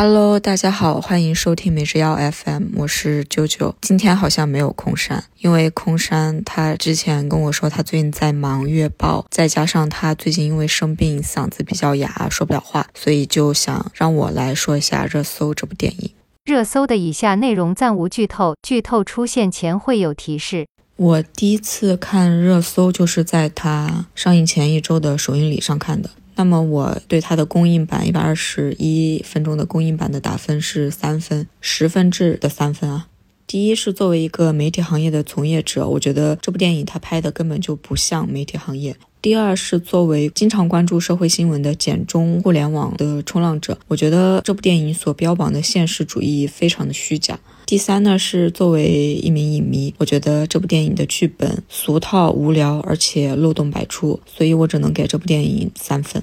[0.00, 3.74] Hello，大家好，欢迎收听每日药 FM，我是啾啾。
[3.80, 16.12] 今天好像没有空山，因为空山他之前跟我说他最近在忙月报，再加上他最近因为生病嗓子比较哑，说不了话，所以就想让我来说一下热搜这部电影。
[16.44, 20.68] 热搜的以下内容暂无剧透，剧透出现前会有提示。
[20.94, 26.08] 我第一次看热搜就是在它上映前一周的首映礼上看的。
[26.38, 33.08] 那么我对它的公映版一百二十一分钟的公映版的打分是三分，十分制的三分啊。
[33.44, 38.94] 第一是作为一个媒体行业的从业者，我觉得这部电影它拍的根本就不像媒体行业。
[39.20, 47.40] 第二是作为经常关注社会新闻的简中互联网的冲浪者，我觉得这部电影所标榜的现实主义非常的虚假。
[47.68, 56.22] 第三呢是作为一名影迷，我觉得这部电影的剧本俗套无聊，而且漏洞百出，所以我只能给这部电影三分。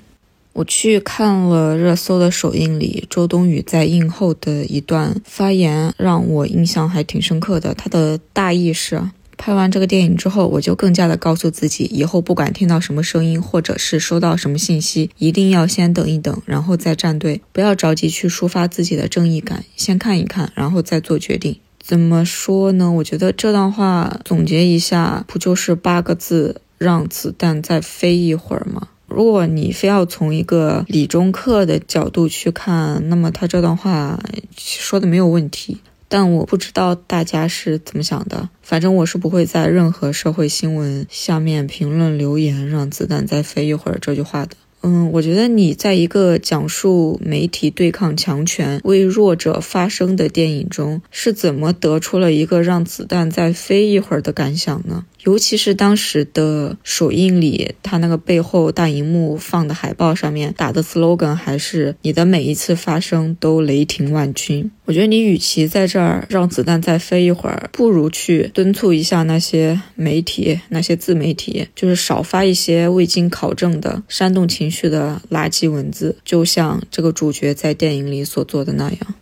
[0.53, 7.75] 我去看了热搜的首映礼，周冬雨在映后的一段发言让我印象还挺深刻的。
[7.75, 8.99] 她的大意是。
[9.37, 21.57] 拍完这个电影之后，我就更加的告诉自己，以后不管听到什么声音，或者是收到什么信息，一定要先等一等，然后再站队，不要着急去抒发自己的正义感，先看一看，然后再做决定。
[21.79, 22.91] 怎么说呢？
[22.91, 28.87] 我觉得这段话总结一下，不就是八个字：让子弹再飞一会儿吗？
[29.07, 34.19] 如果你非要从一个理中客的角度去看，那么他这段话
[34.57, 35.77] 说的没有问题。
[36.17, 44.55] 但我不知道大家是怎么想的，反正我是不会在任何社会新闻下面评论留言“让子弹再飞一会儿”这句话的。
[44.83, 55.03] 嗯，我觉得你在一个讲述媒体对抗强权、为弱者发声的电影中，是怎么得出了一个“让子弹再飞一会儿”的感想呢？
[55.25, 64.69] 尤其是当时的首映礼，他那个背后大荧幕放的海报上面打的 slogan 还是“你的每一次发声都雷霆万钧”。
[64.85, 79.15] 我觉得你与其在这儿让子弹再飞一会儿，不如去敦促一下那些媒体、那些自媒体，就是少发一些未经考证的煽动情绪的垃圾文字，就像这个主角在电影里所做的那样。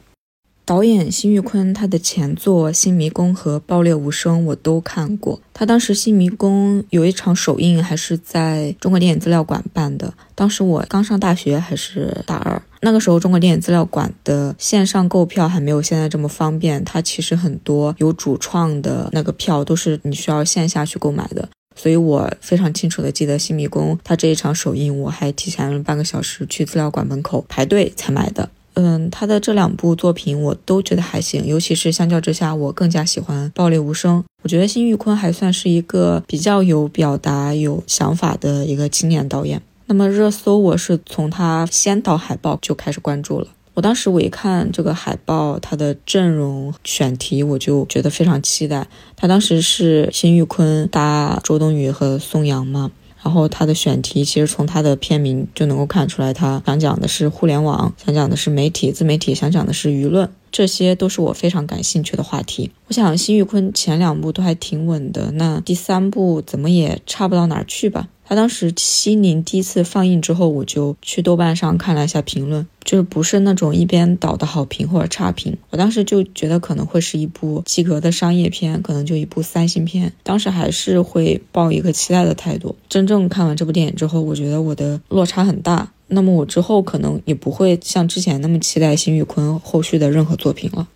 [0.65, 5.41] 导演辛玉坤，他的前作《新迷宫》和《爆裂无声》我都看过。
[5.53, 10.13] 他当时《新迷宫》有一场首映，还是在中国电影资料馆办的。
[10.33, 12.61] 当时我刚上大学，还是大二。
[12.79, 16.81] 那个时候，中国电影资料馆的线上购票还没有现在这么方便。
[16.85, 21.49] 它其实很多有主创的那个票都是你需要线下去购买的。
[21.75, 28.49] 所以我非常清楚的记得《新迷宫》它这一场首映，我还提前了半个小时去资料馆门口排队才买的。
[28.75, 34.19] 嗯，他的这两部作品我都觉得还行，尤其是相较之下，我更加喜欢《爆裂无声》。
[34.41, 39.61] 我觉得辛玉坤还算是一个比较有表达、有想法的一个青年导演。
[39.85, 43.47] 那么热搜，我是从他先导海报就开始关注了。
[43.75, 48.87] 我当时我一看这个海报，他的阵容选题，我就觉得非常期待。
[49.15, 52.91] 他当时是辛玉坤搭周冬雨和宋阳嘛。
[53.23, 62.71] 然后他的选题其实从他的片名就能够看出来，他想讲的是互联网，想讲的是媒体、自媒体，想讲的是舆论，这些都是我非常感兴趣的话题。
[62.87, 68.09] 我想辛玉坤前两部都还挺稳的，那第三部怎么也差不到哪儿去吧。
[68.25, 75.57] 他当时《西宁》第一次放映之后，我就去豆瓣上看了一下评论，就是不是那种一边倒的好评或者差评。
[75.69, 80.13] 我当时就觉得可能会是一部及格的商业片，可能就一部三星片。
[80.23, 82.75] 当时还是会抱一个期待的态度。
[82.87, 85.91] 真正看完这部电影之后，我觉得我的落差很大。
[86.07, 90.87] 那么我之后可能也不会像之前那么期待辛宇坤后续的任何作品了。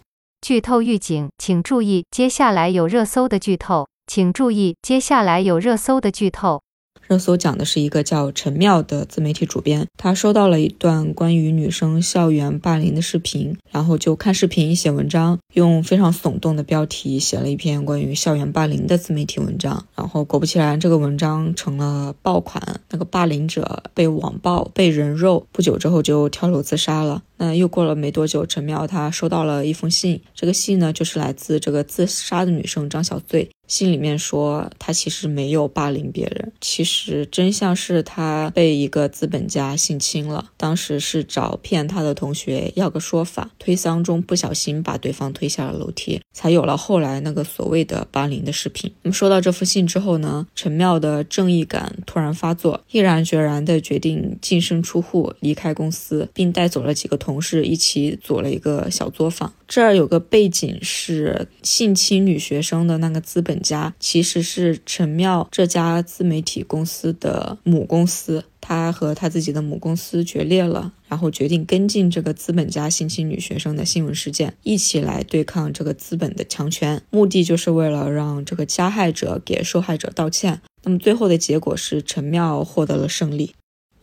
[0.42, 6.62] 剧透预警，请注意，接下来有热搜的剧透，请注意，接下来有热搜的剧透。
[7.08, 19.86] 热搜讲的是一个叫陈妙的自媒体主编，他收到了一段关于女生校园霸凌的视频，然后就看视频写文章，用非常耸动的标题写了一篇关于校园霸凌的自媒体文章。
[19.96, 27.24] 然后果不其然，这个文章成了爆款，那个霸凌者被网暴、被人肉，不久之后就跳楼自杀了。
[27.38, 33.50] 那又过了没多久，陈妙她收到了一封信，这个信呢就是来自这个自杀的女生张小醉。
[33.68, 40.52] 信里面说，她其实没有霸凌别人，其实真相是她被一个资本家性侵了。
[40.56, 48.90] 当时是找骗她的同学要个说法，推搡中不小心把对方推下了楼梯，才有了后来那个所谓的霸凌的视频。
[49.02, 59.54] 那么收到这封信之后呢，陈妙的正义感突然发作，毅然决然的决定净身出户，离开公司，并带走了几个同同事一起组了一个小作坊。
[59.68, 68.46] 这儿有个背景是性侵女学生的那个资本家，其实是陈妙这家自媒体公司的母公司。
[68.60, 80.62] 他和他自己的母公司决裂了，然后决定跟进这个资本家性侵女学生的新闻事件，一起来对抗这个资本的强权，目的就是为了让这个加害者给受害者道歉。
[80.84, 83.54] 那么最后的结果是陈妙获得了胜利。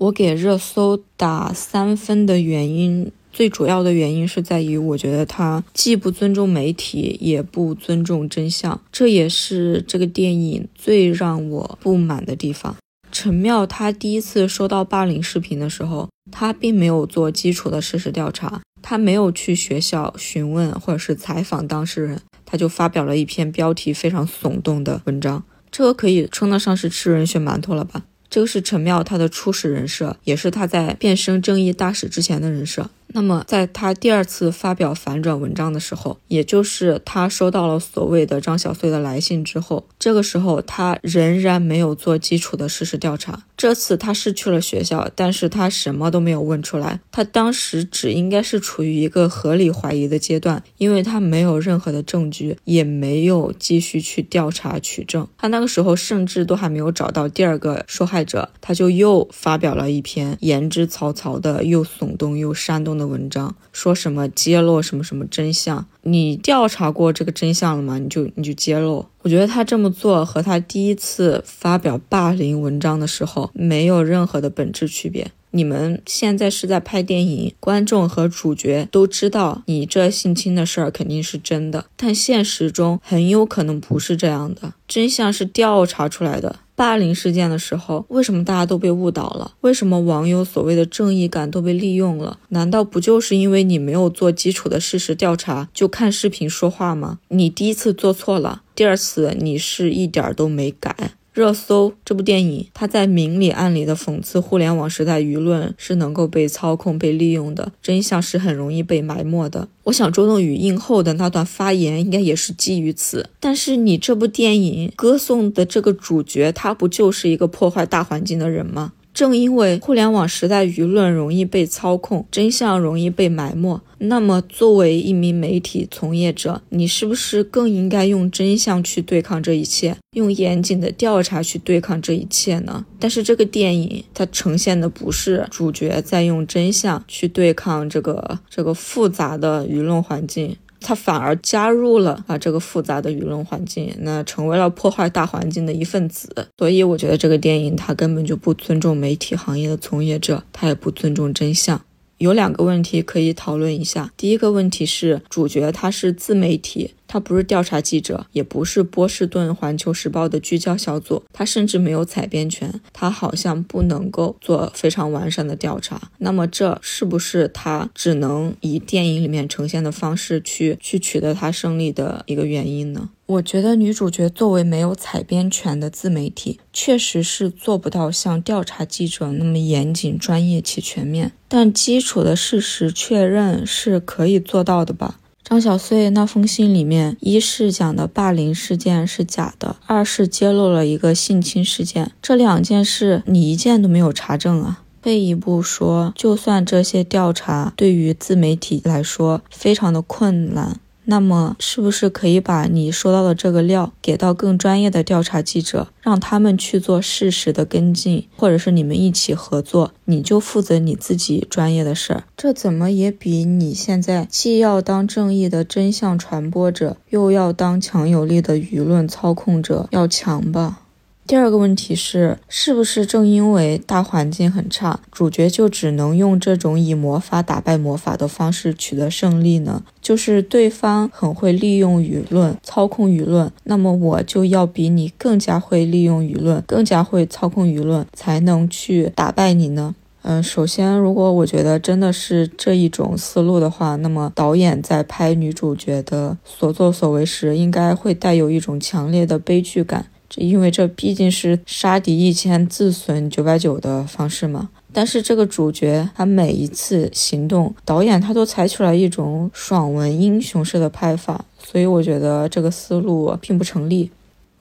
[0.05, 12.77] 我给热搜打三分的原因，最主要的原因是在于，我觉得他既不尊重媒体，也不尊重真相，这也是这个电影最让我不满的地方。
[13.11, 28.03] 陈妙他第一次收到霸凌视频的时候，他并没有做基础的事实调查，他没有去学校询问或者是采访当事人，他就发表了一篇标题非常耸动的文章，这个可以称得上是吃人血馒头了吧？
[28.34, 32.90] 这个是陈妙她的初始人设，也是她在变身正义大使之前的人设。
[33.16, 43.44] 那么，在他第二次发表反转文章的时候，也就是他收到了所谓的张小碎的来信之后，这个时候他仍然没有做基础的事实调查。
[43.56, 46.99] 这次他是去了学校，但是他什么都没有问出来。
[47.12, 55.25] 他当时只应该是处于一个合理怀疑的阶段，因为他没有任何的证据，也没有继续去调查取证。
[55.38, 63.04] 他那个时候甚至都还没有找到第二个受害者，他就又发表了一篇言之凿凿的、又耸动又煽动的。
[63.09, 65.87] 文章说什么揭露什么什么真相？
[66.03, 67.99] 你调查过这个真相了吗？
[67.99, 69.06] 你就你就揭露。
[69.23, 75.31] 我觉得他这么做和他第一次发表霸凌文章的时候没有任何的本质区别。
[75.55, 86.56] 你们现在是在拍电影，观众和主角都知道你这性侵的事儿肯定是真的，但现实中很有可能不是这样的，真相是调查出来的。
[86.77, 89.53] 霸凌事件的时候，为什么大家都被误导了？
[89.61, 92.41] 为什么网友所谓的正义感都被利用了？
[92.49, 97.21] 难道不就是因为你没有做基础的事实调查，就看视频说话吗？
[97.29, 101.12] 你第一次做错了，第二次你是一点儿都没改。
[101.34, 109.66] 热搜这部电影，它在明里暗里的讽刺互联网时代舆论是能够被操控、被利用的，真相是很容易被埋没的。
[109.82, 113.28] 我想周冬雨映后的那段发言应该也是基于此。
[113.40, 118.92] 但是你这部电影歌颂的这个主角，他不就是一个破坏大环境的人吗？
[119.14, 132.84] 正因为互联网时代舆论容易被操控，真相容易被埋没，那么作为一名媒体从业者，你是不是更应该用真相去对抗这一切，用严谨的调查去对抗这一切呢？
[132.99, 140.56] 但是这个电影它呈现的不是主角在用真相去对抗这个这个复杂的舆论环境。
[140.84, 146.48] 他反而加入了啊这个复杂的舆论环境，那成为了破坏大环境的一份子。
[146.58, 151.81] 所以我觉得这个电影它根本就不尊重媒体行业的从业者，它也不尊重真相。
[152.19, 154.12] 有两个问题可以讨论一下。
[154.16, 156.94] 第一个问题是，主角他是自媒体。
[157.06, 166.11] 他不是调查记者，也不是波士顿环球时报的聚焦小组，他甚至没有采编权，他好像不能够做非常完善的调查。
[166.19, 173.11] 那么这是不是他只能以电影里面呈现的方式去去取得他胜利的一个原因呢？
[173.27, 185.21] 我觉得女主角作为没有采编权的自媒体，确实是做不到像调查记者那么严谨、专业且全面，但基础的事实确认是可以做到的吧。
[185.44, 194.81] 张小穗那封信里面，一是讲的霸凌事件是假的，二是揭露了一个性侵事件，这两件事你一件都没有查证啊。
[195.02, 200.81] 退一步说，就算这些调查对于自媒体来说非常的困难。
[201.06, 212.25] 那么，是不是可以把你收到的这个料给到更专业的调查记者，让他们去做事实的跟进，或者是你们一起合作，你就负责你自己专业的事儿？
[212.37, 220.81] 这怎么也比你现在既要当正义的真相传播者，又要当强有力的舆论操控者要强吧？
[221.26, 229.82] 第二个问题是，是不是正因为大环境很差，主角就只能用这种以魔法打败魔法的方式取得胜利呢？
[230.02, 239.94] 就是对方很会利用舆论操控舆论，那么我就要比你更加会利用舆论，更加会操控舆论，才能去打败你呢？
[240.26, 250.06] 嗯，首先，如果我觉得真的是这一种思路的话，那么导演在拍女主角的所作所为时，应该会带有一种强烈的悲剧感。
[250.36, 254.69] 因为这毕竟是杀敌一千自损九百九的方式嘛。
[254.93, 264.10] 但是这个主角他每一次行动，导演他都采取了一种爽文英雄式的拍法，所以我觉得这个思路并不成立。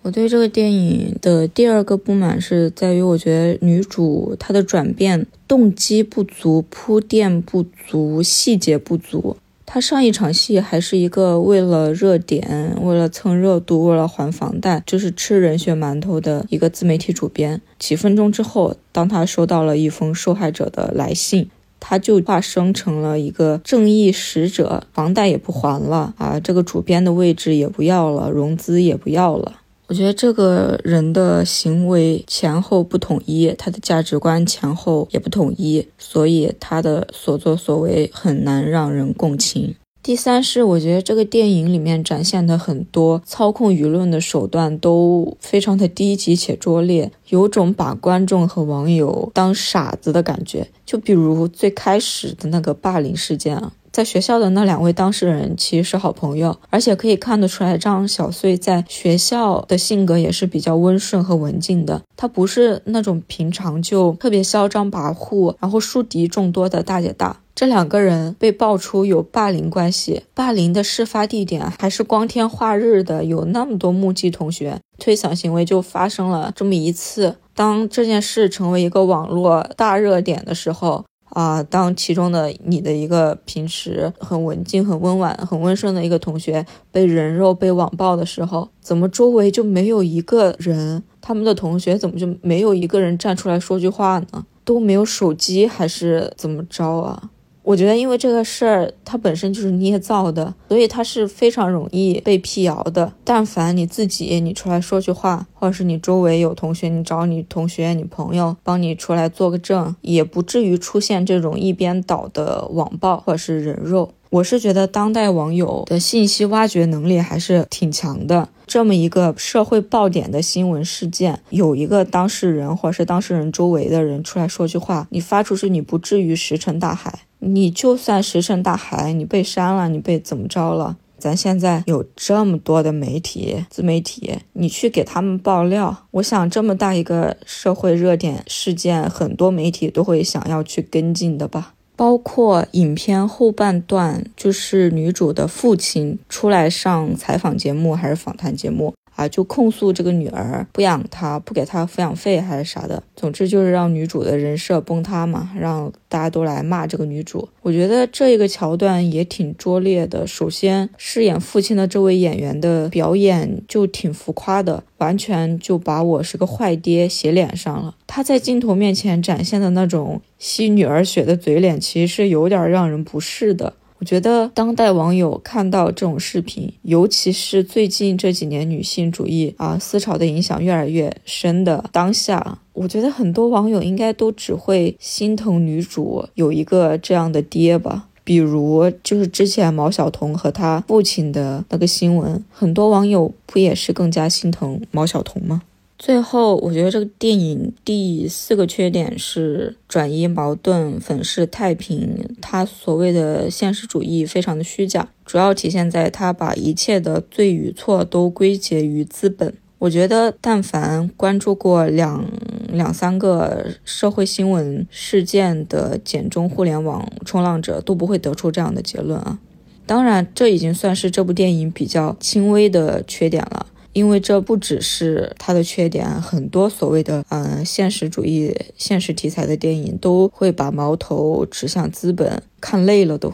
[0.01, 9.37] 我对这个电影的第二个不满是在于，我觉得女主她的转变动机不足，铺垫不足，细节不足。
[9.73, 17.59] 他上一场戏还是一个为了热点、为了蹭热度、为了还房贷，就是吃人血馒头的一个自媒体主编。
[17.79, 21.49] 几分钟之后，当他收到了一封受害者的来信，
[21.79, 29.53] 他就化身成了一个正义使者，房贷也不还了啊，这个主编的位置也不要了，融资也不要了。
[29.93, 39.75] 我觉得这个人的行为前后不统一，他的价值观前后也不统一，所以他的所作所为很难让人共情。
[40.01, 50.67] 第三是，我觉得这个电影里面展现的很多操控舆论的手段都非常的低级且拙劣，有种把观众和网友当傻子的感觉。
[50.83, 53.71] 就比如最开始的那个霸凌事件啊。
[53.93, 62.01] 在学校的那两位当事人其实是好朋友，而且可以看得出来，张小穗在学校的性格也是比较温顺和文静的。
[62.17, 67.39] 她不是那种平常就特别嚣张跋扈，然后树敌众多的大姐大。
[67.53, 77.35] 这两个人被爆出有霸凌关系，霸凌的事发地点还是光天化日的，有那么多目击同学，推搡行为就发生了这么一次。
[77.53, 81.05] 当这件事成为一个网络大热点的时候。
[81.33, 91.03] 啊，当其中的你的一个平时很文静、很温婉、很温顺的一个同学被人肉、被网暴的时候，怎么周围就没有一个人？
[91.19, 94.45] 他们的同学怎么就没有一个人站出来说句话呢？
[94.65, 97.31] 都没有手机还是怎么着啊？
[97.63, 103.11] 我觉得，因为这个事儿它本身就是捏造的，所以它是非常容易被辟谣的。
[103.23, 114.11] 但凡你自己你出来说句话，或者是你周围有同学，你找你同学、你朋友帮你出来做个证，也不至于出现这种一边倒的网暴或者是人肉。
[114.33, 118.49] 我是觉得当代网友的信息挖掘能力还是挺强的。
[118.65, 127.19] 这么一个社会爆点的新闻事件，有一个当事人或者是当事人周围的人出来说句话，你发出去，你不至于石沉大海。
[127.37, 130.97] 你就算石沉大海，你被删了，你被怎么着了？
[131.19, 141.75] 咱现在有这么多的媒体、自媒体，你去给他们爆料，我想这么大一个社会热点事件，很多媒体都会想要去跟进的吧。
[142.03, 148.93] 包括影片后半段，就是女主的父亲出来上采访节目还是访谈节目。
[149.15, 157.47] 啊，就控诉这个女儿不养她，不给她抚养费还是啥的，总之就是让女主的人设崩塌嘛，让大家都来骂这个女主。
[157.61, 160.25] 我觉得这一个桥段也挺拙劣的。
[160.25, 167.95] 首先，饰演父亲的这位演员的表演就挺浮夸的，完全就把我是个坏爹写脸上了。
[168.07, 173.73] 他在镜头面前展现的那种吸女儿血的嘴脸，其实是有点让人不适的。
[174.03, 188.09] 我觉得当代网友看到这种视频，尤其是最近这几年女性主义啊思潮的影响越来越深的当下，我觉得很多网友应该都只会心疼女主有一个这样的爹吧。
[188.25, 195.61] 比如就是之前毛晓彤和她父亲的那个新闻，很多网友不也是更加心疼毛晓彤吗？
[196.05, 202.35] 最后，我觉得这个电影第四个缺点是转移矛盾、粉饰太平。
[202.41, 209.53] 他所谓的现实主义非常的虚假，主要体现在他把一切的对与错都归结于资本。
[209.79, 212.25] 我觉得，但凡关注过两
[212.67, 219.39] 两三个社会新闻事件的简中互联网冲浪者，都不会得出这样的结论啊。
[219.85, 223.67] 当然，这已经算是这部电影比较轻微的缺点了。
[223.93, 233.33] 因为这不只是它的缺点，很多所谓的嗯现实主义、现实题材的电影都会把矛头指向资本，看累了都。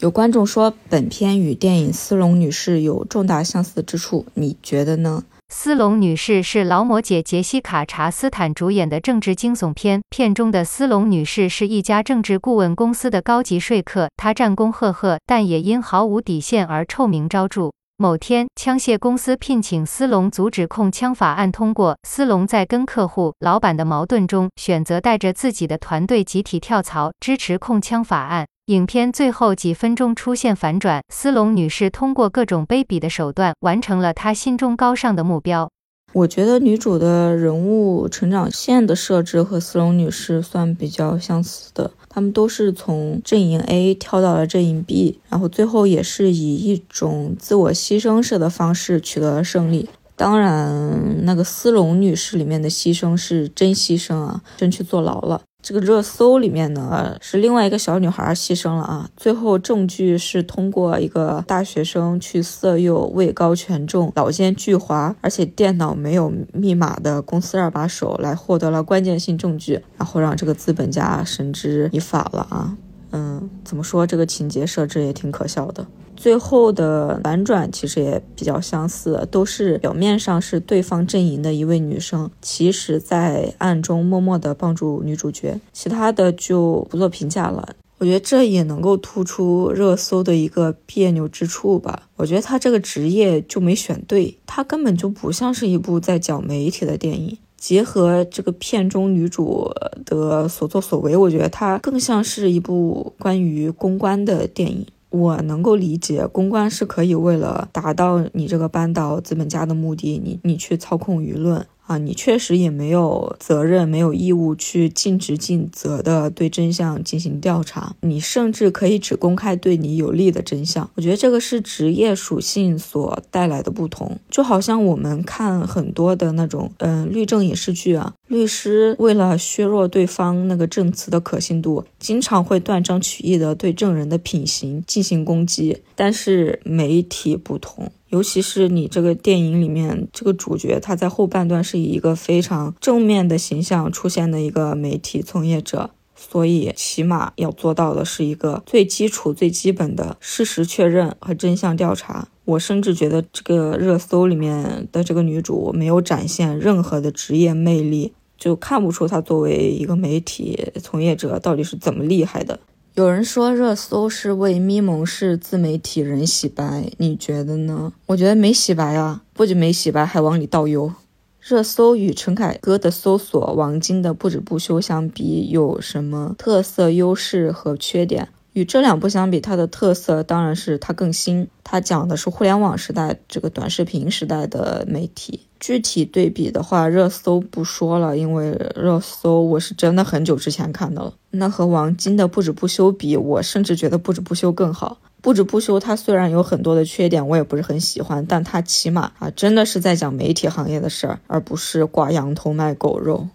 [0.00, 5.24] 有观众说本片与电影《斯隆女士》有重大相似之处，你觉得呢？
[5.54, 17.72] 《斯隆女士》是劳模姐杰西卡·查斯坦主演的政治惊悚片，片中的斯隆女士是一家政治顾问公司的高级说客，她战功赫赫，但也因毫无底线而臭名昭著。
[18.00, 21.98] 某天，枪械公司聘请斯隆阻止控枪法案通过。
[22.06, 28.46] 斯隆在跟客户、老板的矛盾中，选择带着自己的团队集体跳槽，支持控枪法案。
[28.66, 35.68] 影片最后几分钟出现反转，斯隆女士通过各种卑鄙的手段，完成了她心中高尚的目标。
[36.12, 49.88] 我觉得女主的人物成长线的设置和斯隆女士算比较相似的，他们都是从阵营 A 跳到了阵营 B，然后最后也是以一种自我牺牲式的方式取得了胜利。
[50.16, 55.42] 当然，那个斯隆女士里面的牺牲是真牺牲啊，真去坐牢了。
[55.60, 59.10] 这个热搜里面呢，是另外一个小女孩牺牲了啊。
[59.16, 72.76] 最后证据是通过一个大学生去色诱、位高权重、老奸巨猾，而且电脑没有密码的公司二把手来获得了关键性证据，然后让这个资本家绳之以法了啊。
[73.10, 75.86] 嗯，怎么说这个情节设置也挺可笑的。
[76.18, 85.60] 最后的反转其实也比较相似，都是表面上是对方阵营的一位女生，其实在暗中默默的帮助女主角。
[85.72, 87.68] 其他的就不做评价了。
[87.98, 92.08] 我觉得这也能够突出热搜的一个别扭之处吧。
[92.16, 97.38] 我觉得他这个职业就没选对，他根本就不像是一部在讲媒体的电影。
[97.56, 99.68] 结合这个片中女主
[100.04, 104.86] 的所作所为，我觉得它更像是一部关于公关的电影。
[105.10, 111.66] 我能够理解，公关是可以为了达到你这个扳倒资本家的目的，你你去操控舆论。
[111.88, 117.96] 啊，你确实也没有责任，没有义务去尽职尽责的对真相进行调查。
[118.02, 120.90] 你甚至可以只公开对你有利的真相。
[120.96, 124.18] 我觉得这个是职业属性所带来的不同。
[124.28, 135.78] 就好像我们看很多的那种，嗯，律政影视剧啊，律师为了削弱对方那个证词的可信度，经常会断章取义的对证人的品行进行攻击。
[135.96, 137.90] 但是媒体不同。
[138.10, 152.28] 尤其是你这个电影里面这个主角，他在后半段是以一个非常正面的形象出现的一个媒体从业者，所以起码要做到的是一个最基础、最基本的事实确认和真相调查。
[152.46, 162.58] 我甚至觉得这个热搜里面的这个女主没有展现任何的职业魅力，就看不出他作为一个媒体从业者到底是怎么厉害的。
[162.94, 167.92] 有人说热搜是为咪蒙氏自媒体人洗白，你觉得呢？
[168.06, 170.92] 我觉得没洗白啊，不仅没洗白，还往里倒油。
[171.40, 178.28] 热搜与陈凯歌的搜索、王晶的不止不休相比，有什么特色、优势和缺点？
[178.58, 185.46] 与这两部相比，它的特色当然是它更新，它讲的是互联网时代这个短视频时代的媒体。
[185.60, 191.14] 具体对比的话，热搜不说了，因为热搜我是真的很久之前看的了。
[191.30, 194.98] 那和王晶的不止不休比，我甚至觉得不止不休更好。
[195.20, 203.28] 不止不休它虽然有很多的缺点，我也不是很喜欢，但它起码啊真的是在讲媒体行业的事儿，而不是挂羊头卖狗肉。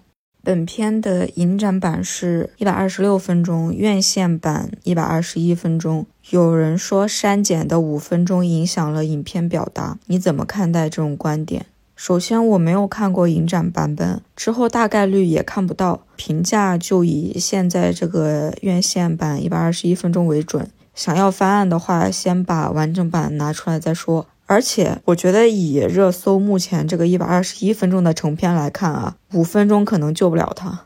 [0.46, 6.06] 本片的影展版是一百二十六分钟，院线版一百二十一分钟。
[6.32, 11.68] 有人说删减的五分钟影响了影片表达，你怎么看待这种观点？
[11.96, 16.02] 首先，我没有看过影展版本，之后大概率也看不到。
[16.18, 20.70] 评价就以现在这个院线版一百二十一分钟为准。
[20.94, 24.28] 想要翻案的话，先把完整版拿出来再说。
[24.46, 30.86] 而且我觉得以热搜目前这个一百二十一分钟的成片来看啊，五分钟可能救不了他。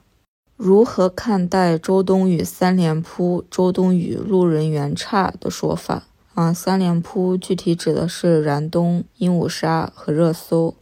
[0.55, 3.43] 如何看待周冬雨三连扑？
[3.49, 6.53] 周冬雨路人缘差的说法啊？
[6.53, 10.75] 三连扑具体指的是燃冬、鹦鹉杀和热搜。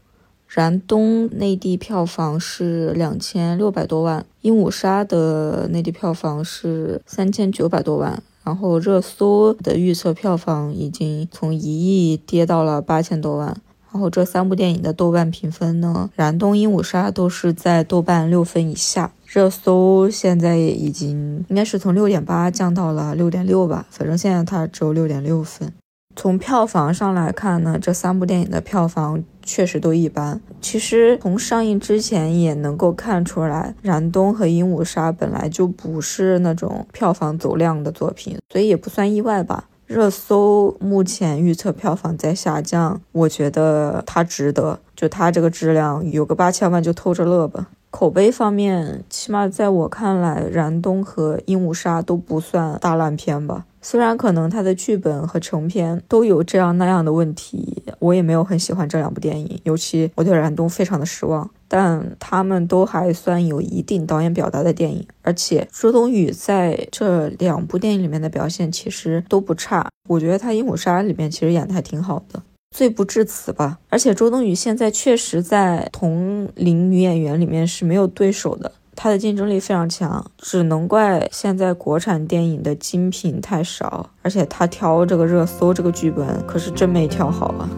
[0.47, 8.23] 燃冬内地票房是两千六百多万，鹦鹉杀的内地票房是三千九百多万。
[8.45, 13.57] 然后热搜的预测票房已经从一亿跌到了八千多万。
[13.91, 19.11] 然后这三部电影的豆瓣评分呢，《燃冬》《鹦鹉杀》都是在豆瓣六分以下。
[19.25, 25.73] 热搜现在已经应该是从六点八降到了六点六吧，反正现在它只有六点六分。
[26.15, 30.39] 从票房上来看呢，这三部电影的票房确实都一般。
[30.61, 39.65] 其实从上映之前也能够看出来，《燃冬》和《鹦鹉杀》本来就不是那种票房走量的作品，所以也不算意外吧。
[39.85, 47.67] 热搜目前预测票房在下降，我觉得它值得，就它这个质量，有个八千万就偷着乐吧。
[47.91, 53.65] 口碑方面，起码在我看来，《燃冬》和《鹦鹉杀》都不算大烂片吧。
[53.87, 61.47] 虽然可能他的剧本和成片都有这样那样的问题，我也没有很喜欢这两部电影，尤其我对《燃冬》非常的失望。
[61.67, 69.87] 但他们都还算有一定导演表达的电影，而且周冬雨在这两部电影里面的表现其实都不差。
[70.09, 72.41] 我觉得她《鹦鹉杀》里面其实演的还挺好的。
[72.75, 87.69] 罪不至此吧，而且周冬雨现在确实在同龄女演员里面是没有对手的，她的竞争力非常强，只能怪现在国产电影的精品太少，而且他挑这个热搜这个剧本可是真没挑好啊。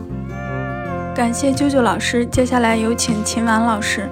[1.15, 4.07] 感谢啾啾老师，接下来有请秦婉老师。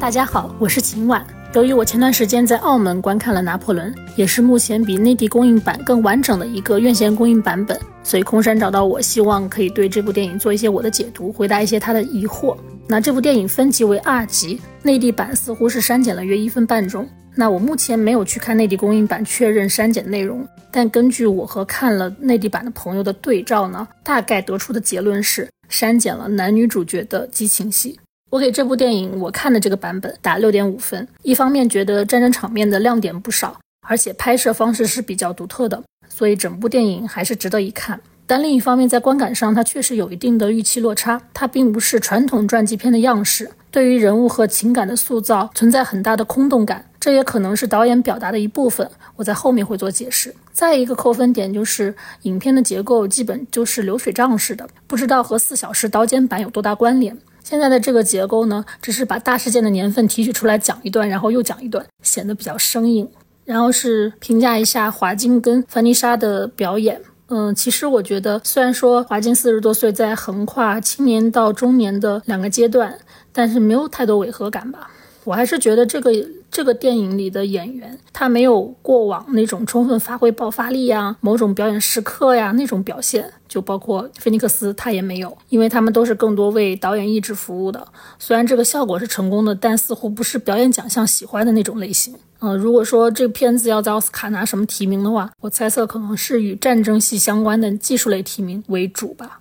[0.00, 1.24] 大家好，我是秦婉。
[1.52, 12.56] 由于我前段时间在澳门观看了《拿破仑》，也是目前比内地公映版更完整的一个院线公映版本，所以空山找到我，希望可以对这部电影做一些我的解读，回答一些他的疑惑。
[12.88, 17.08] 那这部电影分级为 R 级，内地版似乎是删减了约一分半钟。
[17.34, 27.98] 那我目前没有去看内地公映版确认删减内容，但根据我和看了内地版的朋友的对照呢，大概得出的结论是删减了男女主角的激情戏。
[28.30, 31.06] 我给这部电影我看的这个版本打六点五分。
[31.22, 38.00] 一方面觉得战争场面的亮点不少，而且拍摄方式是比较独特的，所以整部电影还是值得一看。
[38.26, 46.84] 但另一方面，在观感上它确实有一定的预期落差，它并不是传统传记片的样式，对于人物和情感的塑造存在很大的空洞感。
[46.98, 50.34] 这也可能是导演表达的一部分，我在后面会做解释。
[50.52, 57.16] 再一个扣分点就是影片的结构基本就是流水账式的，不知道和四小时刀尖版有多大关联。
[57.44, 63.08] 现在的这个结构呢，只是把大事件的年份提取出来讲一段，然后又讲一段，显得比较生硬。
[63.44, 67.00] 然后是评价一下华金跟凡妮莎的表演。
[67.28, 72.96] 嗯，其实我觉得，虽然说华金四十多岁，在横跨青年到中年的两个阶段，
[73.32, 74.90] 但是没有太多违和感吧。
[75.26, 76.12] 我还是觉得这个
[76.50, 87.84] 这个电影里的演员，他没有过往那种充分发挥爆发力呀、某种表演时刻呀那种表现，就包括菲尼克斯，他也没有，因为他们都是更多为导演意志服务的。
[88.20, 92.14] 虽然这个效果是成功的，但似乎不是表演奖项喜欢的那种类型。
[92.38, 99.40] 嗯，如果说这个片子要在奥斯卡拿什么提名的话，我猜测可能是与战争戏相关的技术类提名为主吧。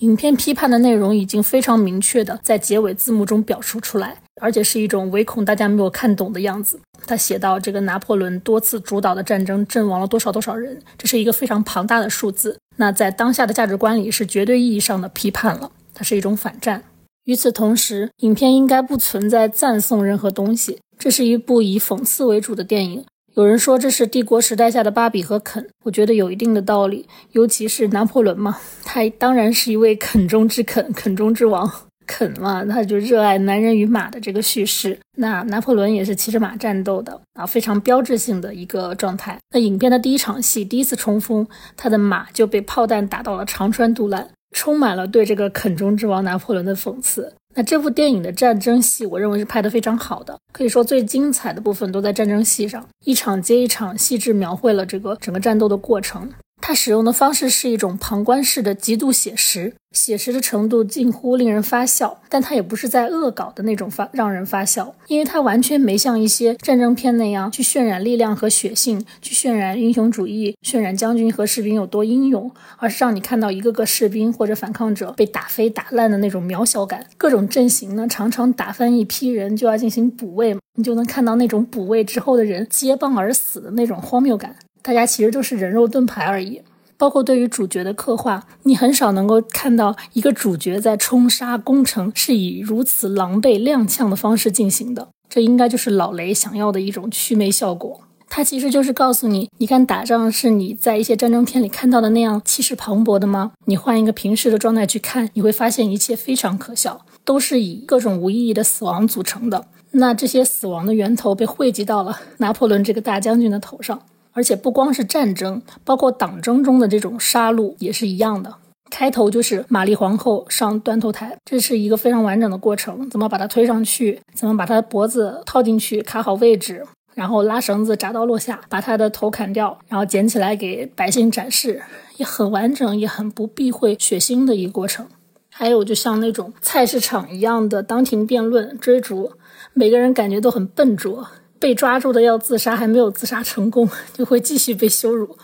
[0.00, 6.80] 影片批判的内容已经非常明确的在结尾字幕中表述出来，而且是一种唯恐大家没有看懂的样子。
[7.06, 12.58] 他写到这个拿破仑多次主导的战争阵亡了多少多少人，这是一个非常庞大的数字。
[12.76, 16.84] 那在当下的价值观里是绝对意义上的批判了，它是一种反战。
[17.24, 23.04] 与此同时，影片应该不存在赞颂任何东西，这是一部以讽刺为主的电影。
[23.34, 27.08] 有人说这是帝国时代下的芭比和肯，我觉得有一定的道理。
[27.30, 31.70] 尤其是拿破仑嘛，他当然是一位肯中之肯，肯中之王。
[32.06, 34.98] 肯嘛，他就热爱男人与马的这个叙事。
[35.18, 39.38] 那拿破仑也是骑着马战斗的啊，非常标志性的一个状态。
[39.50, 47.34] 那影片的第一场戏，第一次冲锋，他的马就被炮弹打到了肠穿肚烂，充满了对这个肯中之王拿破仑的讽刺。
[47.54, 56.30] 那这部电影的战争戏，我认为是拍得非常好的，可以说最精彩的部分都在战争戏上，一场接一场细致描绘了这个整个战斗的过程。
[56.64, 72.48] 它使用的方式是一种旁观式的极度写实，写实的程度近乎令人发笑，但它也不是在恶搞的那种发让人发笑，因为它完全没像一些战争片那样去渲染力量和血性，去渲染英雄主义，渲染将军和士兵有多英勇，
[72.78, 77.04] 而是让你看到一个个士兵或者反抗者被打飞打烂的那种渺小感。
[77.18, 84.54] 各种阵型呢，常常打翻一批人就要进行补位，你就能看到那种补位之后的人接棒而死的那种荒谬感。
[84.82, 86.60] 大家其实都是人肉盾牌而已，
[86.98, 95.08] 包括对于主角的刻画，你很少能够看到一个主角在冲杀攻城是以如此狼狈踉跄的方式进行的。
[95.28, 98.00] 这应该就是老雷想要的一种祛魅效果。
[98.28, 103.52] 他其实就是告诉你，你看打仗是你在一些战争片里看到的那样气势磅礴的吗？
[103.66, 109.66] 你换一个平时的状态去看，你会发现一切非常可笑，都是以各种无意义的死亡组成的。
[109.90, 114.00] 那这些死亡的源头被汇集到了拿破仑这个大将军的头上。
[114.32, 118.54] 而且不光是战争，包括党争中的这种杀戮也是一样的。
[118.90, 123.08] 开头就是玛丽皇后上断头台，这是一个非常完整的过程。
[123.08, 124.20] 怎么把她推上去？
[124.34, 131.80] 怎么把她的脖子套进去，卡好位置，然后拉绳子铡刀落下，把她的头砍掉，然后捡起来给百姓展示，
[132.18, 135.06] 也很完整，也很不避讳血腥的一个过程。
[135.50, 139.32] 还有就像那种菜市场一样的当庭辩论、追逐，
[139.72, 141.26] 每个人感觉都很笨拙。
[141.62, 145.38] 被抓住的要自杀还没有自杀成功，就会继续被羞辱。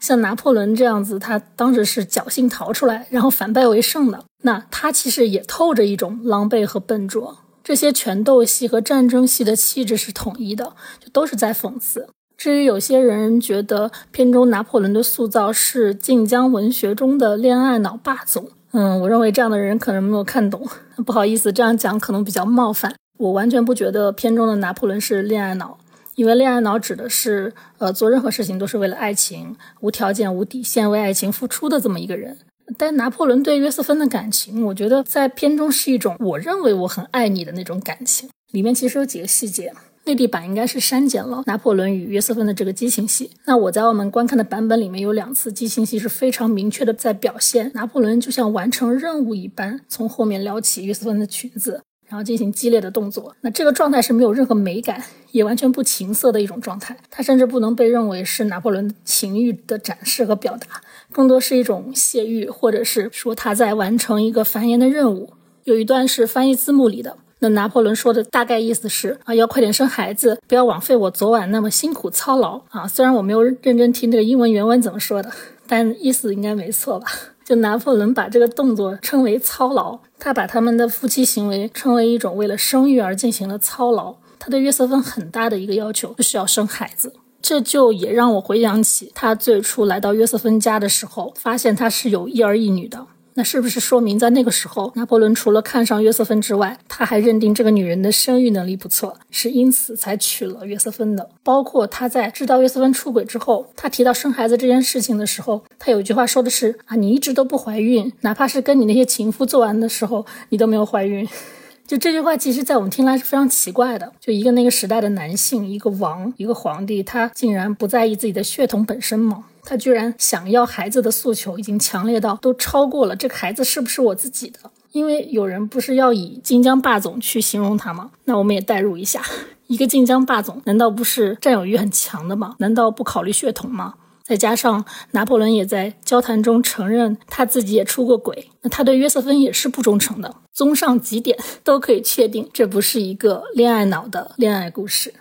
[0.00, 4.24] 像拿破仑这样子，他当时是侥幸逃出来，然后反败为胜的。
[4.42, 7.38] 那他其实也透着一种狼狈和笨拙。
[7.62, 12.08] 这些拳斗戏和战争戏的气质是统一的，就都是在讽刺。
[12.36, 20.66] 至于有些人觉得片中拿破仑的塑造是晋江文学中的恋爱脑霸总，嗯，我认为这样的人可能没有看懂。
[21.06, 22.92] 不好意思，这样讲可能比较冒犯。
[23.22, 25.78] 我完全不觉得片中的拿破仑是恋爱脑，
[26.16, 32.36] 因为恋爱脑指的是，呃，做任何事情都是为了爱情，无条件、无底线为爱情付出的这么一个人。
[32.76, 38.28] 但拿破仑对约瑟芬的感情，我觉得在片中是一种我认为我很爱你的那种感情。
[38.50, 39.72] 里面其实有几个细节，
[40.06, 43.30] 内地版应该是删减了拿破仑与约瑟芬的这个激情戏。
[43.44, 51.82] 那我在澳门观看的版本里面有两次激情戏是非常明确的在表现拿破仑就像完成任务一般，从后面撩起约瑟芬的裙子。
[52.12, 56.94] 然后进行激烈的动作，那这个状态是没有任何美感，也完全不情色的一种状态。
[57.10, 65.32] 它甚至不能被认为是拿破仑情欲的展示和表达，更多是一种泄欲，或者是说他在完成一个繁衍的任务。
[65.64, 72.86] 有一段是翻译字幕里的，那拿破仑说的大概意思是啊，要快点生孩子，不要枉费我昨晚那么辛苦操劳啊。
[72.86, 75.32] 虽然我没有认真听这个英文原文怎么说的，
[75.66, 77.06] 但意思应该没错吧？
[77.44, 84.14] 就拿破仑把这个动作称为操劳，他把他们的夫妻行为称为一种为了生育而进行的操劳。
[84.38, 93.06] 他对约瑟芬很大的一个要求就是要生孩子，这就也让我回想起他最初来到约瑟芬家的时候，发现他是有一儿一女的。
[93.34, 101.28] 那是不是说明在那个时候，拿破仑除了看上约瑟芬之外，他还认定这个女人的生育能力不错，是因此才娶了约瑟芬的？
[101.42, 111.26] 包括他在知道约瑟芬出轨之后，他提到生孩子这件事情的时候，他有一句话说的是啊，你一直都不怀孕，哪怕是跟你那些情夫做完的时候，你都没有怀孕。
[111.84, 114.12] 就这句话，其实，在我们听来是非常奇怪的。
[114.20, 119.44] 就一个那个时代的男性，一个王，一个皇帝，他竟然不在意自己的血统本身吗？
[119.64, 124.58] 他居然想要孩子的诉求已经强烈到都超过了这个孩子是不是我自己的？
[124.92, 128.10] 因为有人不是要以晋江霸总去形容他吗？
[128.24, 129.22] 那我们也代入一下，
[129.68, 132.56] 一个晋江霸总难道不是占有欲很强的吗？
[132.58, 133.94] 难道不考虑血统吗？
[134.22, 140.34] 再加上拿破仑也在交谈中承认他自己也出过轨，那他对约瑟芬也是不忠诚的。
[140.52, 145.14] 综上几点，都可以确定这不是一个恋爱脑的恋爱故事。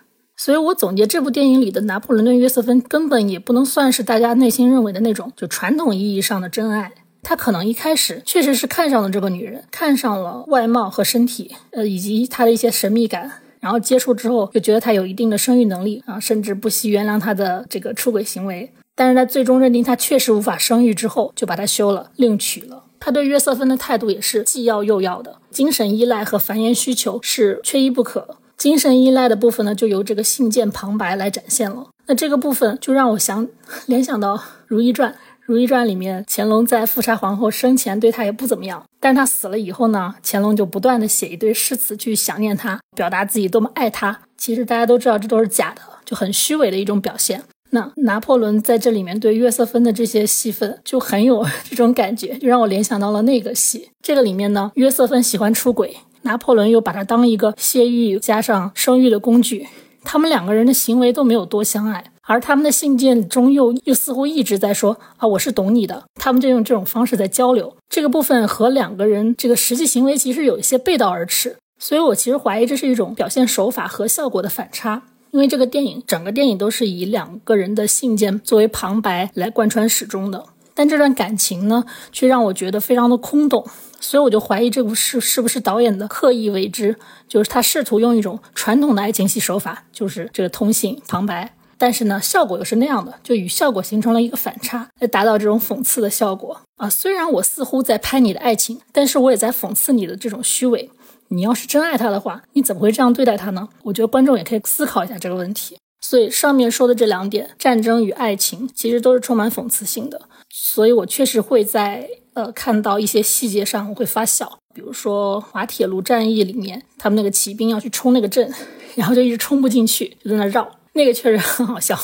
[0.44, 6.92] 所以我总结这部电影里的拿破仑对约瑟芬根本也不能算是大家内心认为的那种就传统意义上的真爱。
[7.22, 13.32] 他可能一开始确实是看上了这个女人，看上了外貌和身体，呃，以及她的一些神秘感。
[13.60, 18.72] 然后接触之后，就觉得她有一定的生育能力啊，甚至不惜原谅她的这个出轨行为。
[18.96, 22.86] 但是他最终认定她确实无法生育之后，就把她休了，另娶了。
[23.00, 28.38] 他对约瑟芬的态度也是既要又要的，精神依赖和繁衍需求是缺一不可。
[28.62, 31.88] 精神依赖的部分呢，就由这个信件旁白来展现了。
[32.06, 33.47] 那这个部分就让我想
[33.88, 35.12] 联想到《如懿传》，
[35.47, 44.19] 《如懿传》里面乾隆在富察皇后生前对她也不怎么样，但是她死了以后呢，乾隆就不断的写一堆诗词去想念她，表达自己多么爱她。
[44.38, 47.41] 其实大家都知道这都是假的，就很虚伪的一种表现。
[47.71, 53.89] 那拿破仑在这里面对约瑟芬的这些戏份就很有这种感觉，就让我联想到了那个戏。
[54.04, 59.68] 这个里面呢，约瑟芬喜欢出轨，拿破仑又把她当一个泄欲加上生育的工具。
[60.04, 66.04] 他们两个人的行为都没有多相爱，而他们的信件中又又似乎一直在说啊，我是懂你的。
[66.16, 67.76] 他们就用这种方式在交流。
[67.88, 75.04] 这个部分和两个人这个实际行为其实有一些背道而驰，所以我其实怀疑这是一种表现手法和效果的反差。
[75.30, 83.66] 因为这个电影整个电影都是以两个人的信件作为旁白来贯穿始终的，但这段感情呢，却让我觉得非常的空洞，
[84.02, 86.98] 所以我就怀疑这部是是不是导演的刻意为之，
[87.30, 96.90] 就是他试图用一种传统的爱情戏手法，就是这个通信旁白，但是呢，效果又是那样的，就与效果形成了一个反差，来达到这种讽刺的效果啊。
[96.90, 100.90] 虽然我似乎在拍你的爱情，但是我也在讽刺你的这种虚伪。
[101.30, 103.70] 你要是真爱他的话，你怎么会这样对待他呢？
[103.84, 105.78] 我觉得观众也可以思考一下这个问题。
[106.02, 110.20] 所以上面说的这两点，战争与爱情，其实都是充满讽刺性的。
[110.50, 114.60] 所以我确实会在呃看到一些细节上，我会发笑。
[114.74, 118.54] 比如说滑铁卢战役里面，他们那个骑兵要去冲那个阵，
[118.96, 122.00] 然后就一直冲不进去，就在那绕，那个确实很好笑。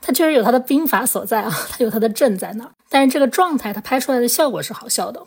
[0.00, 5.22] 他确实有他的兵法所在啊，他有他的阵在那，但是这个状态他拍出来的效果是好笑的。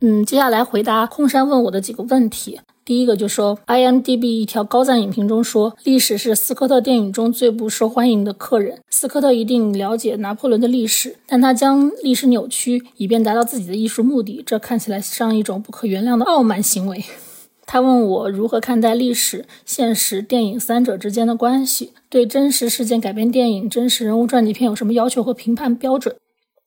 [0.00, 2.60] 嗯，接下来回答空山问我的几个问题。
[2.88, 8.78] 第一个就说，IMDB 一条高赞影评中说，历史是斯科特电影中最不受欢迎的客人。
[8.88, 17.04] 斯科特一定了解拿破仑的历史，但他将历史扭曲，以便达到自己的艺术目的，这看起来像一种不可原谅的傲慢行为。
[17.66, 26.16] 他问我如何看待历史、现实、电影三者之间的关系，对真实事件改编电影、真实人物传记片有什么要求和评判标准？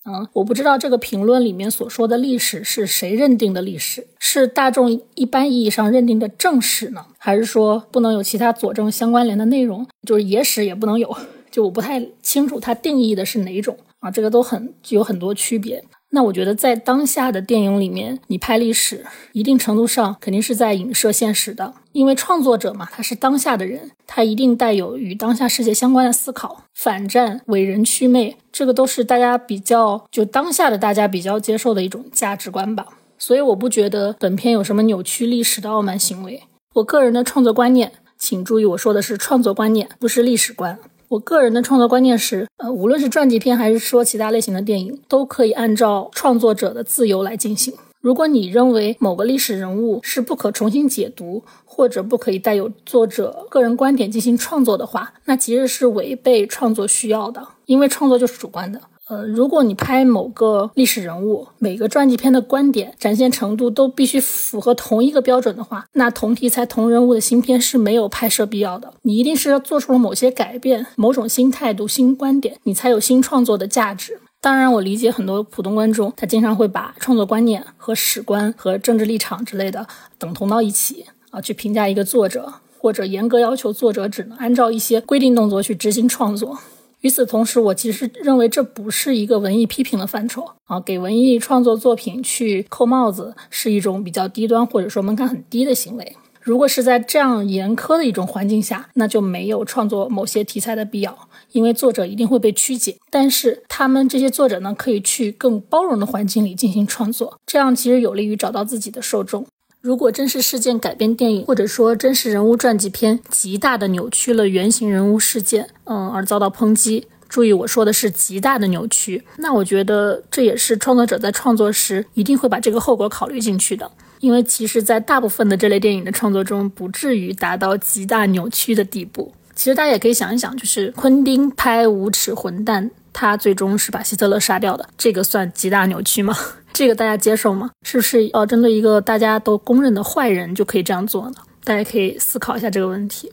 [0.03, 11.15] 嗯，我不知道这个评论里面所说的历史是谁认定的历史，是大众一般意义上认定的正史呢，还是说不能有其他佐证相关联的内容，就是野史也不能有？
[11.51, 15.83] 就我不太清楚它定义的是哪种啊，这个都很有很多区别。
[16.13, 26.65] 那我觉得，在当下的电影里面，你拍历史，一定程度上肯定是在影射现实的，因为创作者嘛，他是当下的人，他一定带有与当下世界相关的思考。
[26.74, 32.88] 反战、伟人祛魅，这个都是大家比较就当下的大家比较接受的一种价值观吧。
[33.17, 36.43] 所以我不觉得本片有什么扭曲历史的傲慢行为。
[36.74, 40.78] 我个人的创作观念，请注意我说的是创作观念，不是历史观。
[41.12, 47.74] 我个人的创作观念是，呃，无论是传记片还是说其他类型的电影，都可以按照创作者的自由来进行。
[48.00, 58.80] 如果你认为某个历史人物是不可重新解读，或者不可以带有作者个人观点进行创作的话，那其实是违背创作需要的，因为创作就是主观的。
[59.12, 68.93] 呃，如果你拍某个历史人物，每个传记片的观点展现程度都必须符合同一个标准的话，那同题材同人物的新片是没有拍摄必要的。
[69.02, 74.17] 你一定是要做出了某些改变，某种新态度、新观点，你才有新创作的价值。
[74.39, 79.86] 当然，我理解很多普通观众，他经常会把创作观念和史观和政治立场之类的
[80.17, 86.58] 等同到一起啊，去评价一个作者，或者严格要求作者只能按照一些规定动作去执行创作。
[87.01, 96.15] 与此同时，我其实认为这不是一个文艺批评的范畴啊，给文艺创作作品去扣帽子是一种比较低端或者说门槛很低的行为。
[96.43, 101.15] 如果是在这样严苛的一种环境下，那就没有创作某些题材的必要，
[101.51, 102.97] 因为作者一定会被曲解。
[103.11, 109.45] 但是他们这些作者呢，可以去更包容的环境里进行创作，这样其实有利于找到自己的受众。
[109.81, 117.07] 如果真实事件改编电影，或者说真实人物传记片，极大的扭曲了原型人物事件，嗯，而遭到抨击。
[117.27, 119.23] 注意，我说的是极大的扭曲。
[119.37, 123.89] 那我觉得这也是创作者在创作时一定会把这个后果考虑进去的。
[124.19, 129.33] 因为其实，在大部分的这类电影的创作中，不至于达到极大扭曲的地步。
[129.55, 136.37] 其实大家也可以想一想，就是昆汀拍《无耻混蛋》，他最终是把希特勒杀掉的，这个算极大扭曲吗？
[136.73, 137.69] 这个大家接受吗？
[137.86, 141.36] 是不是要针对一个大家都公认的坏人就可以这样做呢？
[141.63, 143.31] 大家可以思考一下这个问题。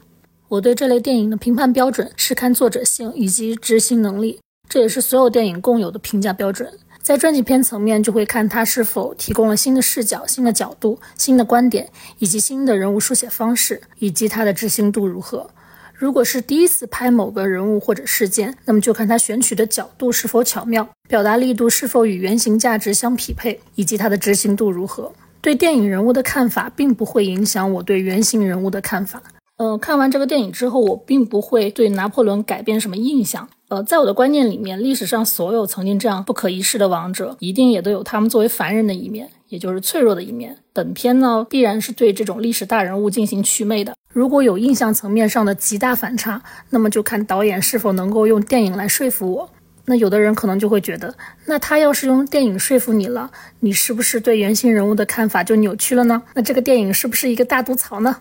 [0.48, 6.72] 我对这类电影的评判标准是看作者性以及执行能力，这也是所有电影共有的评价标准。
[7.01, 15.48] 在传记片层面，就会看它是否提供了新的视角、新的角度、新的观点，以及新的人物书写方式，以及它的执行度如何。
[15.98, 25.12] 如果是第一次拍某个人物或者事件，那么就看他选取的角度是否巧妙，表达力度是否与原型价值相匹配，以及它的执行度如何。
[25.40, 29.20] 对电影人物的看法，并不会影响我对原型人物的看法。
[29.56, 33.48] 呃，看完这个电影之后，我并不会对拿破仑改变什么印象。
[33.66, 40.56] 呃，在我的观念里面，历史上所有曾经这样不可一世的王者，一定也都有他们作为凡人的一面，也就是脆弱的一面。
[40.72, 43.94] 本片呢，必然是对这种历史大人物进行祛魅的。
[44.12, 49.51] 如果有印象层面上的极大反差，那么就看导演是否能够用电影来说服我。
[49.85, 51.14] 那有的人可能就会觉得，
[51.47, 56.23] 那他要是用电影说服你了，你是不是对原型人物的看法就扭曲了呢？
[56.35, 58.16] 那这个电影是不是一个大毒槽呢？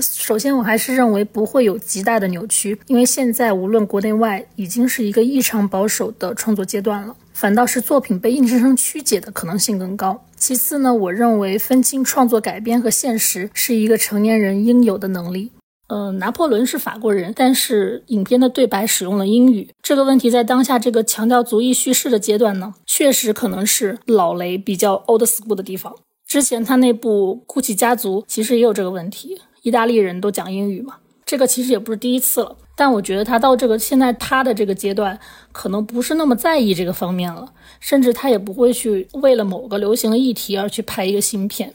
[0.00, 7.14] 首先，我还是认为不会有极大的扭曲，因为现在无论国内外，已经是一个异常保守的创作阶段了。
[7.32, 10.24] 反倒是作品被硬生生曲解的可能性更高。
[10.36, 15.52] 其次呢，我认为分清创作改编和现实是一个成年人应有的能力。
[15.88, 25.94] 呃，拿破仑是法国人，但是影片的对白使用了英语，这个问题在当下这个强调族裔叙事的阶段呢，确实可能是老雷比较 old school 的地方。
[26.26, 29.40] 之前他那部《库奇家族》其实也有这个问题。
[29.60, 32.56] 意大利人都讲英语嘛，这个其实也不是第一次了。
[32.74, 35.18] 但我觉得他到这个现在他的这个阶段，
[35.52, 41.72] 可能不是那么在意这个方面了，甚至他也不会去为了某个流行的议题而去拍一个新片。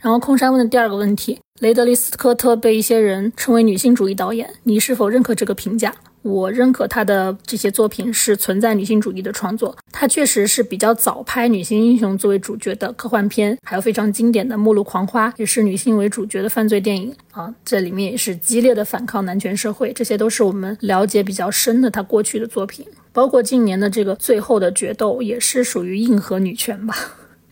[0.00, 5.94] 然后空山问的第二个问题，雷德利·斯科特被一些人称为女性主义导演，你是否认可这个评价？
[6.24, 17.14] 我认可他的这些作品是存在女性主义的创作，他确实是比较早拍女性英雄作为主角的科幻片，还有非常经典的《末路狂花》，也是女性为主角的犯罪电影。
[17.32, 26.96] 啊，这里面也是激烈的反抗男权社会，这些都是我们了解比较深的他过去的作品，包括近年的这个《最后的决斗》，也是属于硬核女权吧。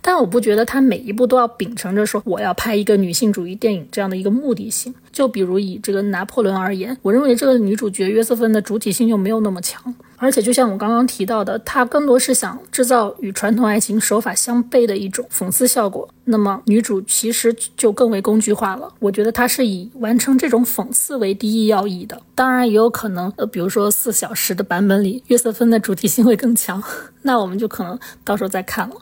[0.04, 4.92] 但我不觉得他每一部都要秉承着说我要拍一个女性主义电影这样的一个目的性。
[5.12, 16.08] 就比如以这个拿破仑而言，我认为这个女主角约瑟芬的主体性就没有那么强，而且就像我刚刚提到的，她更多是想制造与传统爱情手法相悖的一种讽刺效果。
[16.24, 18.92] 那么女主其实就更为工具化了。
[18.98, 22.20] 我觉得她是以完成这种讽刺为第一要义的。
[22.34, 26.82] 当然也有可能，呃，比如说四小时的版本里，约瑟芬的主体性会更强，
[27.22, 28.96] 那我们就可能到时候再看了。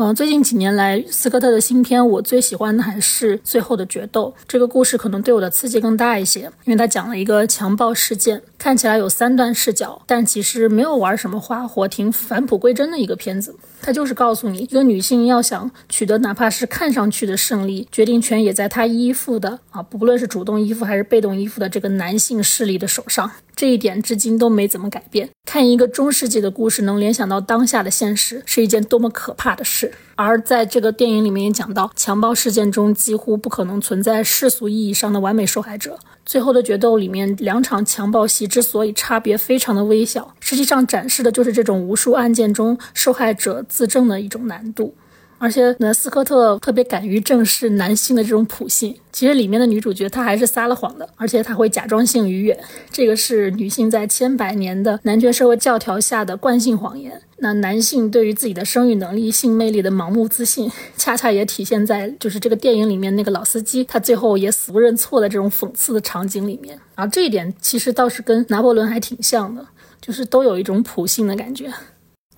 [0.00, 4.32] 嗯，最近几年来，斯科特的新片，我最喜欢的还是《最后的决斗》。
[4.46, 13.52] 这个故事可能对我的刺激更大一些，因为他讲了一个强暴事件，看起来有三段视角，但其实没有玩什么花活，挺返璞归真的一个片子。
[13.80, 23.30] 它就是告诉你，一个女性要想取得哪怕是看上去的胜利，决定权也在她依附的啊，不论是主动依附还是被动依附的这个男性势力的手上。
[23.54, 25.28] 这一点至今都没怎么改变。
[25.44, 29.92] 看一个中世纪的故事，能联想到当下的现实，是一件多么可怕的事。
[30.14, 35.98] 而在这个电影里面也讲到，强暴事件中几乎不可能存在世俗意义上的完美受害者。
[36.28, 44.94] 最后的决斗里面，两场强暴戏之所以差别非常的微小，实际上展示的就是这种无数案件中受害者自证的一种难度。
[45.38, 48.94] 而且呢，斯科特特别敢于正视男性的这种普性。
[49.12, 52.58] 其实里面的女主角她还是撒了谎的，而且她会假装性愉悦。
[52.90, 57.20] 这个是女性在千百年的男权社会教条下的惯性谎言。
[57.38, 66.76] 那男性对于自己的生育能力、性魅力的盲目自信，恰恰也体现在就是这个电影里面那个老司机他最后也死不认错的这种讽刺的场景里面。
[66.96, 69.64] 啊，这一点其实倒是跟拿破仑还挺像的，
[70.00, 71.72] 就是都有一种普性的感觉。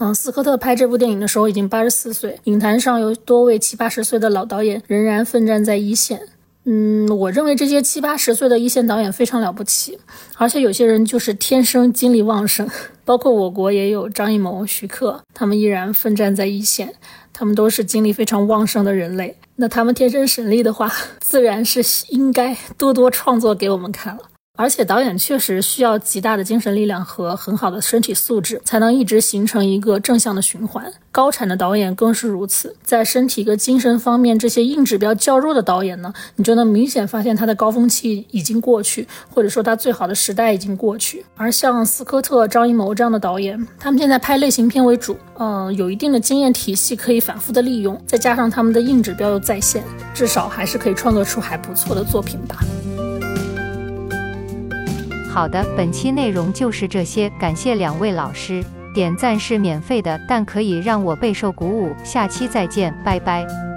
[0.03, 6.19] 嗯，斯科特拍这部电影的时候已经八十四岁，影坛上有多位七八十岁的老导演仍然奋战在一线。
[6.65, 9.99] 嗯，我认为这些七八十岁的一线导演非常了不起，
[10.39, 12.67] 而且有些人就是天生精力旺盛，
[13.05, 16.95] 包括我国也有张艺谋、徐克，他们依然奋战在一线，
[17.35, 19.37] 他们都是精力非常旺盛的人类。
[19.57, 20.91] 那他们天生神力的话，
[21.21, 24.23] 自然是应该多多创作给我们看了。
[24.61, 30.85] 而且导演确实需要极大的精神力量和很好的身体素质，才能一直形成一个正向的循环。
[31.11, 41.25] 高产的导演更是如此，在身体跟精神方面这些硬指标较弱的导演呢，你就能明显发现他的高峰期已经过去，或者说他最好的时代已经过去。
[41.37, 49.83] 而像斯科特、张艺谋这样的导演，他们现在拍类型片为主，嗯，有一定的经验体系可以反复的利用，再加上他们的硬指标又在线，
[50.13, 52.63] 至少还是可以创作出还不错的作品吧。
[55.33, 58.65] 好的，本期内容就是这些，感谢两位老师。
[58.93, 61.95] 点赞是免费的，但可以让我备受鼓舞。
[62.03, 63.70] 下期再见，拜拜。